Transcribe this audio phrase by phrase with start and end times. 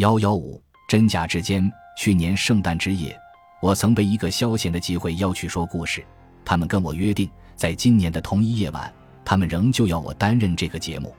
[0.00, 0.58] 幺幺五，
[0.88, 1.70] 真假之间。
[1.94, 3.14] 去年圣诞之夜，
[3.60, 6.02] 我曾被一个消闲的机会邀去说故事。
[6.42, 8.90] 他们跟我约定，在今年的同一夜晚，
[9.26, 11.14] 他们仍旧要我担任这个节目。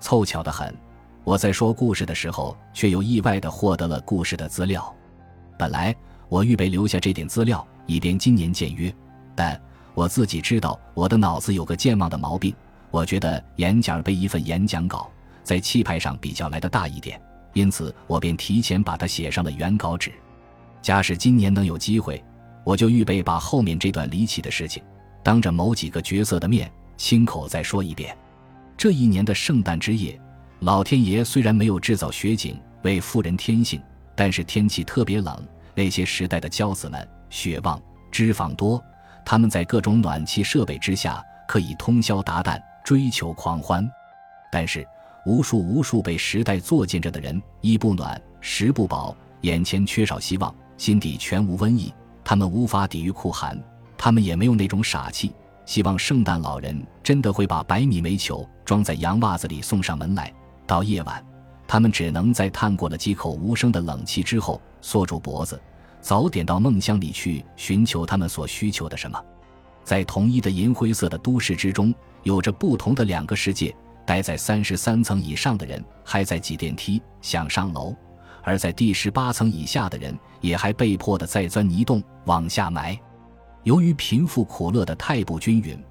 [0.00, 0.74] 凑巧得很，
[1.22, 4.90] 我在说故事的时候，却又意外地获得了故事的资料。
[5.58, 5.94] 本来
[6.30, 8.90] 我预备留下这点资料，以便今年见约，
[9.34, 9.60] 但
[9.92, 12.54] 我自己知道我的脑子有个健忘的毛病。
[12.90, 15.10] 我觉得演讲被一份演讲稿
[15.42, 17.20] 在气派上比较来的大一点。
[17.54, 20.12] 因此，我便提前把它写上了原稿纸。
[20.82, 22.22] 假使今年能有机会，
[22.62, 24.82] 我就预备把后面这段离奇的事情，
[25.22, 28.14] 当着某几个角色的面，亲口再说一遍。
[28.76, 30.20] 这一年的圣诞之夜，
[30.60, 33.80] 老天爷虽然没有制造雪景为富人天性，
[34.14, 35.42] 但是天气特别冷。
[35.76, 37.80] 那些时代的骄子们，血旺，
[38.10, 38.82] 脂肪多，
[39.24, 43.88] 他们在各种暖气设备之下，可以通宵达旦追求狂欢。
[44.52, 44.86] 但是，
[45.24, 51.92] 无数无数被时代作践着的人，衣不暖，食不饱，眼前缺少希望，心底全无瘟疫。
[52.22, 53.58] 他们无法抵御酷寒，
[53.96, 55.32] 他们也没有那种傻气，
[55.64, 60.32] 希望圣诞老人真的会把百米煤球装在洋袜子里送上门来。
[60.66, 61.24] 到夜晚，
[61.66, 65.58] 他们只能在叹过了几口无声的冷气之后，缩住脖子，
[66.02, 69.18] 早点到梦乡里去寻求他们所需求的什么。
[69.84, 73.74] 在同一的银灰色的都市之中，有着不同的两个世界。
[74.06, 77.94] 待在三十三层以上的人还在挤电梯想上楼，
[78.42, 82.98] 而在第十八层以下的人也还被迫的在钻泥洞往下埋。
[83.62, 85.82] 由于贫富苦乐的太不均匀，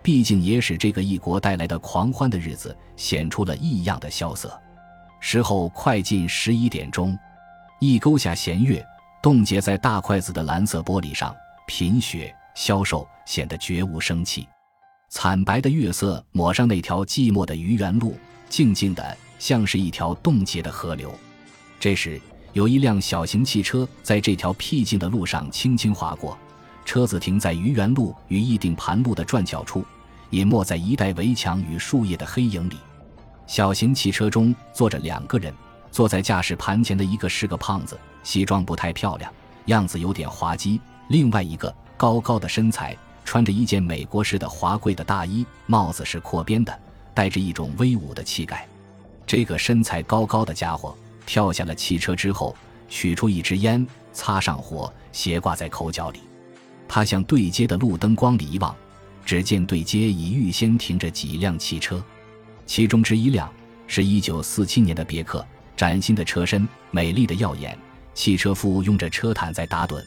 [0.00, 4.56] 毕竟也使这个异国带来的狂欢的日子显出了异样的萧瑟。
[5.18, 7.18] 时候快近十一点钟，
[7.80, 8.84] 一勾下弦月，
[9.20, 11.34] 冻结在大筷子的蓝色玻璃上，
[11.66, 14.46] 贫血消瘦，显得绝无生气。
[15.08, 18.16] 惨白的月色抹上那条寂寞的愚园路，
[18.48, 21.14] 静静的像是一条冻结的河流。
[21.78, 22.20] 这时，
[22.52, 26.36] 有一辆小型汽车在这条僻静的路上轻轻划过，
[26.84, 29.84] 车子停在愚园路与一顶盘路的转角处，
[30.30, 32.76] 隐没在一带围墙与树叶的黑影里。
[33.46, 35.54] 小型汽车中坐着两个人，
[35.92, 39.32] 坐在驾驶盘前的一个是个胖子，西装不太漂亮，
[39.66, 42.96] 样子有点滑稽；另外一个高高的身材。
[43.26, 46.80] 穿着一件美国式的华贵的大衣，帽子是阔边的，
[47.12, 48.66] 带着一种威武的气概。
[49.26, 52.56] 这个身材高高的家伙跳下了汽车之后，
[52.88, 56.20] 取出一支烟，擦上火，斜挂在口角里。
[56.86, 58.74] 他向对街的路灯光里一望，
[59.24, 62.00] 只见对街已预先停着几辆汽车，
[62.64, 63.52] 其中之一辆
[63.88, 65.44] 是一九四七年的别克，
[65.76, 67.76] 崭新的车身，美丽的耀眼，
[68.14, 70.00] 汽车夫用着车毯在打盹。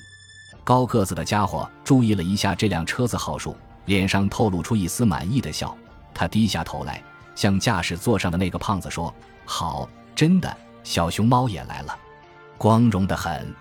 [0.70, 5.76] 高个子的家伙注意了一下这辆车子号数，脸上透露出一丝满意的笑。
[6.14, 7.04] 他低下头来，
[7.34, 9.12] 向驾驶座上的那个胖子说
[9.46, 11.98] ：“好，真的，小熊猫也来了，
[12.56, 13.52] 光荣的很。”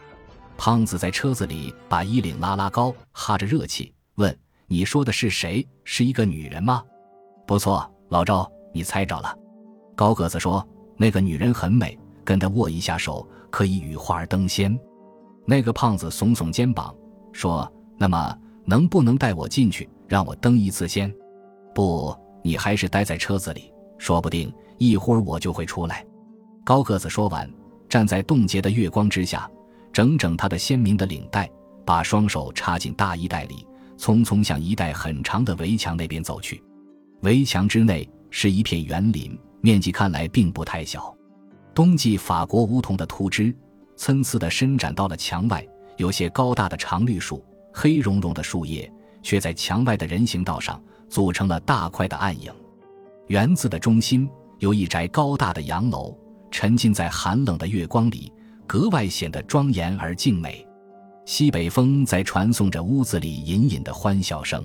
[0.59, 5.67] 胖子在车子里把衣领拉拉高，哈着热气，问：“你说的是谁？
[5.85, 6.83] 是一个女人吗
[7.49, 9.35] ？”“不错，老赵，你猜着了。”
[9.97, 10.63] 高个子说
[10.99, 14.79] ：“那个女人很美，跟她握一下手，可以羽化而登仙。”
[15.51, 16.95] 那个胖子耸耸肩膀，
[17.33, 17.67] 说
[17.97, 21.11] ：“那么能不能带我进去，让我登一次仙？
[21.75, 22.15] 不，
[22.45, 26.05] 你还是待在车子里，说不定一会儿我就会出来。”
[26.67, 27.51] 高个子说完，
[27.89, 29.51] 站在冻结的月光之下，
[29.91, 31.51] 整整他的鲜明的领带，
[31.83, 33.67] 把双手插进大衣袋里，
[33.97, 36.63] 匆匆向一带很长的围墙那边走去。
[37.23, 41.17] 围墙之内是一片园林，面积看来并不太小。
[41.75, 43.57] 冬季法国梧桐的秃枝。
[43.99, 45.67] 参差地伸展到了墙外，
[45.97, 47.45] 有些高大的常绿树，
[47.75, 48.91] 黑茸茸的树叶
[49.23, 52.51] 却在墙外的人行道上组成了大块的暗影。
[53.27, 56.17] 园子的中心有一宅高大的洋楼，
[56.51, 58.33] 沉浸在寒冷的月光里，
[58.69, 60.65] 格外显得庄严而静美。
[61.27, 64.65] 西北风在传送着屋子里隐隐的欢笑声。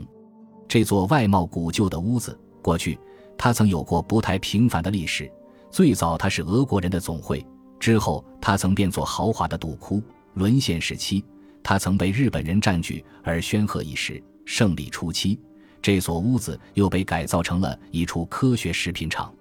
[0.67, 2.97] 这座外貌古旧的屋子，过去
[3.35, 5.29] 它曾有过不太平凡的历史。
[5.71, 7.43] 最早，它是俄国人的总会。
[7.83, 10.01] 之后，他曾变作豪华的赌窟。
[10.35, 11.21] 沦陷时期，
[11.61, 14.23] 他曾被日本人占据而煊赫一时。
[14.45, 15.37] 胜利初期，
[15.81, 19.33] 这所屋子又被改造成了一处科学食品厂。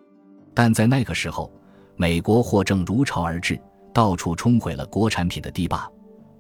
[0.53, 1.53] 但在那个时候，
[1.95, 3.57] 美国货正如潮而至，
[3.95, 5.89] 到处冲毁了国产品的堤坝。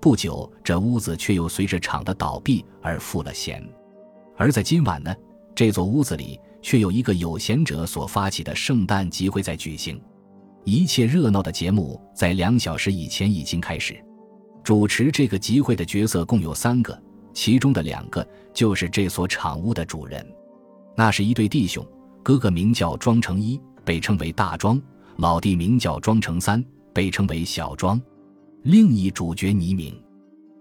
[0.00, 3.64] 不久，这屋子却又随着厂的倒闭而复了闲。
[4.36, 5.14] 而在今晚呢，
[5.54, 10.02] 这座屋子里却有一个有闲者所发起的圣诞集会在举行。
[10.64, 13.96] 一切热闹的节目在两小时以前已经开始。
[14.62, 17.00] 主持这个集会的角色共有三个，
[17.34, 20.24] 其中的两个就是这所厂屋的主人。
[20.94, 21.84] 那是一对弟兄，
[22.22, 24.78] 哥哥名叫庄成一，被称为大庄；
[25.16, 28.00] 老弟名叫庄成三，被称为小庄。
[28.62, 30.00] 另一主角倪明，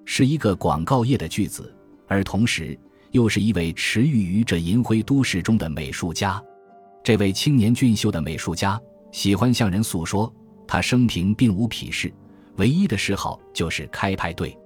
[0.05, 1.71] 是一个广告业的巨子，
[2.07, 2.75] 而同时
[3.11, 6.41] 又是一位驰誉于这银灰都市中的美术家。
[7.03, 8.81] 这位青年俊秀的美术家
[9.11, 10.33] 喜欢向人诉说，
[10.67, 12.13] 他生平并无癖事，
[12.55, 14.57] 唯一的嗜好就是开派对。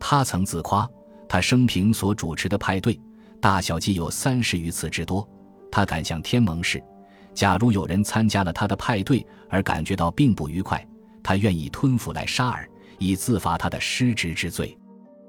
[0.00, 0.88] 他曾自夸，
[1.28, 2.98] 他生平所主持的派对
[3.40, 5.28] 大小计有三十余次之多。
[5.70, 6.82] 他敢向天盟誓，
[7.32, 10.86] 假如有人参加了他的派对而感觉到并不愉快，
[11.22, 12.68] 他愿意吞斧来杀尔，
[12.98, 14.76] 以自罚他的失职之罪。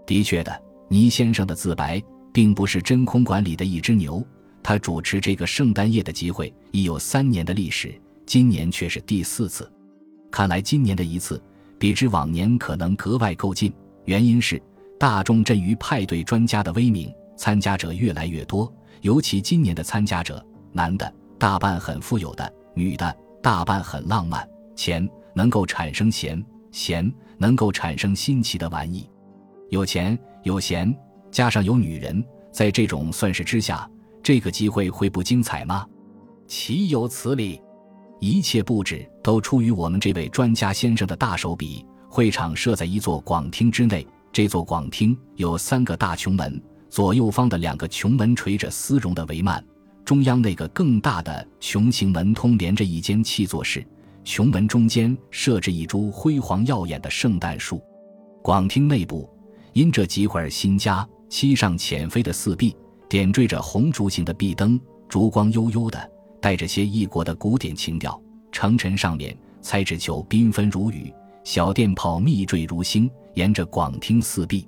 [0.05, 2.01] 的确的，倪先生的自白
[2.33, 4.25] 并不是真空管里的一只牛。
[4.61, 7.93] 他主持这个圣诞夜的机会已有三年的历史，
[8.25, 9.71] 今年却是第四次。
[10.31, 11.41] 看来今年的一次
[11.77, 13.71] 比之往年可能格外够劲。
[14.05, 14.61] 原因是
[14.99, 18.71] 大众振于派对专家的威名，参加者越来越多。
[19.01, 24.47] 尤其今年的参加者，男的大半很富有的，女的大半很浪漫。
[24.75, 29.09] 钱能够产生闲，闲能够产生新奇的玩意。
[29.69, 30.93] 有钱有闲，
[31.31, 33.89] 加上有女人，在这种算式之下。
[34.21, 35.85] 这个机会会不精彩吗？
[36.47, 37.61] 岂有此理！
[38.23, 41.85] 一切布置都出于我们这位专家先生的大手笔。
[42.07, 49.61] 会场设在一座广厅之内，这座广厅有三个大穹门，左右方的两个穹门垂着丝绒的帷幔，
[50.05, 53.85] 中央那个更大的穹形门通连着一间气座室，
[54.23, 57.81] 穹门中间设置一株辉煌耀眼的圣诞树。
[58.41, 59.29] 广厅内部
[59.73, 62.73] 因这几会儿新家漆上浅飞的四壁。
[63.09, 64.79] 点缀着红烛形的壁灯，
[65.09, 66.09] 烛光悠悠的，
[66.43, 68.21] 带着些异国的古典情调。
[68.51, 71.09] 城尘上面，彩纸球缤纷如雨，
[71.45, 73.09] 小电炮密缀如星。
[73.35, 74.67] 沿着广厅四壁，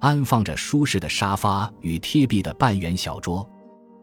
[0.00, 3.48] 安放着舒适的沙发与贴壁的半圆小桌。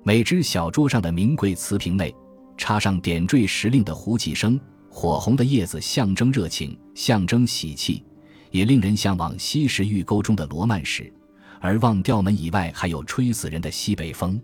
[0.04, 2.16] 每只小桌上的名贵瓷瓶内，
[2.56, 4.58] 插上点缀时令的胡骑声。
[4.90, 8.06] 火红的叶子象征热情，象征喜气，
[8.52, 11.12] 也令人向往西石玉沟中的罗曼史。
[11.60, 14.40] 而望吊门以外，还有吹死人的西北风。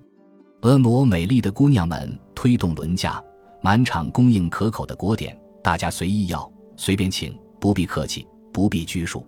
[0.62, 3.24] 婀娜美丽的姑娘们推动轮架，
[3.62, 9.26] 满场供应可口的果点，大家随意要，随便请，不必客气，不必拘束。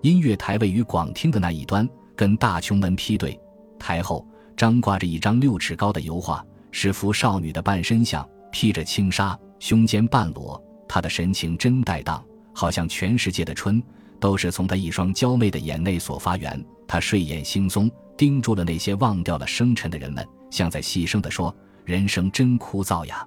[0.00, 1.86] 音乐台位于广厅的那一端，
[2.16, 3.38] 跟大穹门批对。
[3.78, 4.26] 台后
[4.56, 12.24] 张挂着一张六尺高的油画，是幅少女的半身像，披着轻纱，胸间半裸，她的神情真带荡，
[12.54, 13.82] 好像全世界的春
[14.18, 16.64] 都是从她一双娇媚的眼内所发源。
[16.88, 21.54] 他睡眼惺忪，盯住了那些忘掉了生辰的人们，像在细声地说
[21.84, 23.26] ：“人生真枯燥呀，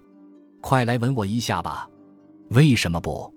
[0.62, 1.88] 快来吻我一下吧。”
[2.52, 3.34] 为什么不？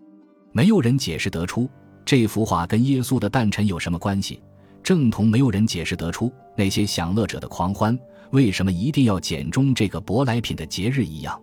[0.53, 1.69] 没有人解释得出
[2.05, 4.43] 这幅画跟耶稣的诞辰有什么关系，
[4.83, 7.99] 正同没有人解释得出那些享乐者的狂欢
[8.31, 11.41] 为什么一定要简中这个舶来品的节日一样。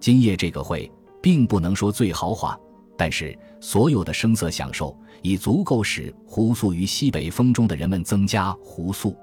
[0.00, 0.90] 今夜这个会
[1.22, 2.58] 并不能说最豪华。
[2.96, 9.16] 但是，所有的声色享受已足够使胡宿于西北风中的人们增加胡宿。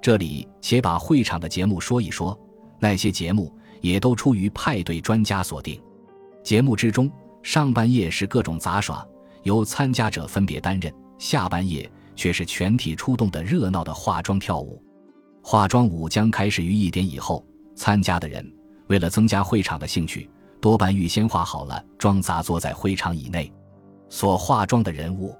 [0.00, 2.38] 这里且把会场的节目说一说，
[2.78, 5.80] 那些节目也都出于派对专家所定。
[6.42, 7.10] 节目之中，
[7.42, 9.06] 上半夜是各种杂耍，
[9.42, 14.82] 由参加者分别担任；下半夜却是全体出动的热闹的化妆跳舞。
[15.42, 18.44] 化妆舞将开始于一点以后，参加的人
[18.86, 20.28] 为了增加会场的兴趣。
[20.60, 23.52] 多半预先化好了妆，杂坐在会场以内。
[24.08, 25.36] 所化妆的人物，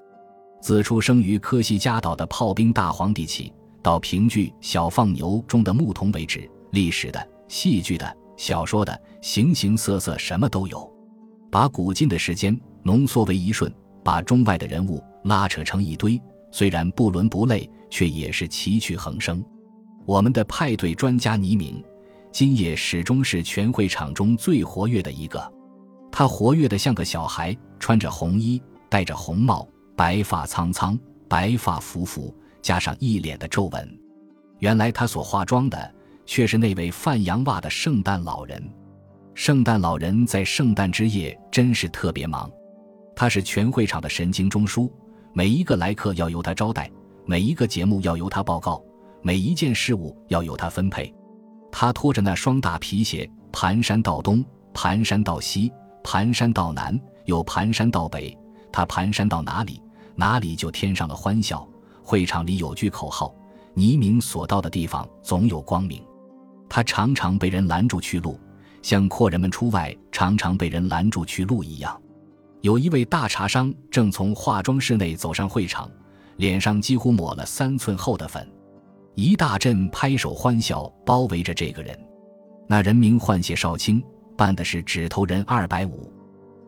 [0.61, 3.53] 自出生于科西嘉岛的炮兵大皇帝起，
[3.89, 10.87] 到评剧《小放牛》中的牧童为止，历史的、戏剧的、小说的，形形色色，什么都有。
[11.51, 16.21] 把古今的时间浓缩为一瞬，把中外的人物拉扯成一堆，
[16.53, 19.43] 虽然不伦不类，却也是奇趣横生。
[20.05, 21.83] 我们的派对专家倪明。
[22.31, 25.51] 今夜始终是全会场中最活跃的一个，
[26.13, 29.67] 他活跃的像个小孩，穿着红衣，戴着红帽，
[29.97, 32.37] 白发苍苍，白发浮浮，
[32.69, 33.99] 加上一脸的皱纹。
[34.59, 35.95] 原来他所化妆的
[36.27, 38.63] 却是那位范洋袜的圣诞老人。
[39.35, 42.51] 圣诞老人在圣诞之夜真是特别忙，
[43.17, 44.91] 他是全会场的神经中枢，
[45.33, 46.91] 每一个来客要由他招待，
[47.25, 48.85] 每一个节目要由他报告，
[49.23, 51.11] 每一件事物要由他分配。
[51.73, 54.45] 他拖着那双大皮鞋，蹒跚到东，
[54.75, 55.73] 蹒跚到西，
[56.05, 58.37] 蹒跚到南，又蹒跚到北。
[58.71, 59.81] 他蹒跚到哪里，
[60.15, 61.67] 哪里就添上了欢笑。
[62.09, 63.35] 会场里有句口号
[63.77, 66.03] ：“黎明所到的地方，总有光明。”
[66.67, 68.41] 他常常被人拦住去路，
[68.81, 72.01] 像阔人们出外常常被人拦住去路一样。
[72.63, 75.87] 有一位大茶商正从化妆室内走上会场，
[76.39, 78.51] 脸上几乎抹了三寸厚的粉。
[79.15, 81.95] 一大阵拍手欢笑包围着这个人，
[82.67, 84.03] 那人名唤谢少卿，
[84.35, 86.11] 扮的是指头人二百五。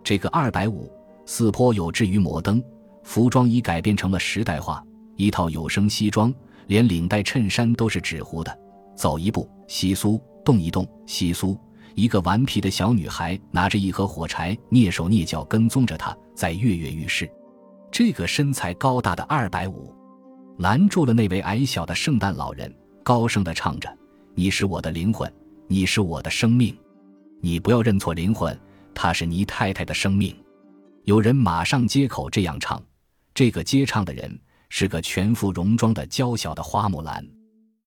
[0.05, 0.93] 这个二百五
[1.25, 2.63] 似颇有志于摩登，
[3.05, 4.85] 服装已改变成了时代化，
[5.21, 6.33] 一套有声西装，
[6.67, 8.59] 连领带衬衫都是纸糊的。
[8.97, 11.59] 走一步，稀疏；动一动，稀疏。
[11.95, 17.31] 一个顽皮的小女孩拿着一盒火柴，蹑手蹑脚跟踪着他，在跃跃欲试。
[17.93, 19.95] 这个身材高大的二百五，
[20.57, 23.95] 拦住了那位矮小的圣诞老人，高声地唱着
[24.35, 25.31] ：“你是我的灵魂，
[25.69, 26.75] 你是我的生命，
[27.43, 28.59] 你不要认错灵魂，
[28.95, 30.35] 他是你太太的生命。”
[31.05, 32.83] 有人马上接口这样唱。
[33.35, 34.39] 这个接唱的人
[34.71, 37.40] 是个全副戎装的娇小的花木兰。